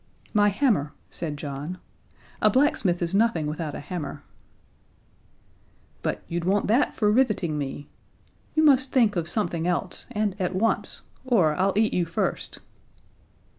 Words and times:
"My 0.33 0.49
hammer," 0.49 0.93
said 1.11 1.37
John. 1.37 1.77
"A 2.41 2.49
blacksmith 2.49 3.03
is 3.03 3.13
nothing 3.13 3.45
without 3.45 3.75
a 3.75 3.79
hammer." 3.79 4.23
"But 6.01 6.23
you'd 6.27 6.43
want 6.43 6.65
that 6.65 6.95
for 6.95 7.11
riveting 7.11 7.55
me. 7.55 7.87
You 8.55 8.63
must 8.63 8.91
think 8.91 9.15
of 9.15 9.27
something 9.27 9.67
else, 9.67 10.07
and 10.09 10.35
at 10.39 10.55
once, 10.55 11.03
or 11.23 11.53
I'll 11.53 11.73
eat 11.75 11.93
you 11.93 12.05
first." 12.05 12.61